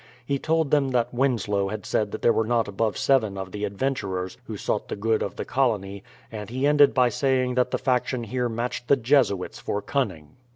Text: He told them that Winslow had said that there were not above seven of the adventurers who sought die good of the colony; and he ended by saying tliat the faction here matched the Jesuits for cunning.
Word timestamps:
He 0.25 0.39
told 0.39 0.71
them 0.71 0.89
that 0.93 1.13
Winslow 1.13 1.67
had 1.67 1.85
said 1.85 2.09
that 2.09 2.23
there 2.23 2.33
were 2.33 2.47
not 2.47 2.67
above 2.67 2.97
seven 2.97 3.37
of 3.37 3.51
the 3.51 3.65
adventurers 3.65 4.35
who 4.45 4.57
sought 4.57 4.87
die 4.87 4.95
good 4.95 5.21
of 5.21 5.35
the 5.35 5.45
colony; 5.45 6.03
and 6.31 6.49
he 6.49 6.65
ended 6.65 6.91
by 6.95 7.09
saying 7.09 7.53
tliat 7.53 7.69
the 7.69 7.77
faction 7.77 8.23
here 8.23 8.49
matched 8.49 8.87
the 8.87 8.97
Jesuits 8.97 9.59
for 9.59 9.79
cunning. 9.79 10.37